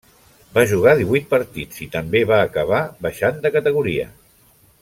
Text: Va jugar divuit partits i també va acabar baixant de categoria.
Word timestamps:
Va 0.53 0.63
jugar 0.71 0.95
divuit 1.01 1.27
partits 1.33 1.83
i 1.87 1.89
també 1.97 2.23
va 2.33 2.41
acabar 2.49 2.83
baixant 3.07 3.41
de 3.45 3.55
categoria. 3.61 4.11